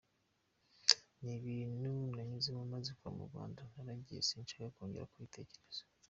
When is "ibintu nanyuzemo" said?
1.39-2.61